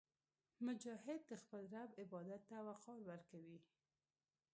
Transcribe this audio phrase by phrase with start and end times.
[0.67, 3.59] مجاهد د خپل رب عبادت ته وقار ورکوي.